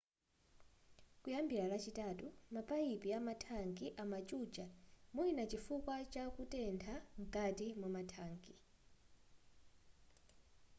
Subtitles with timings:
[1.21, 4.65] kuyambira lachitatu mapayipi amathanki amachucha
[5.15, 8.55] mwina chifukwa chakutetha nkati mwathanki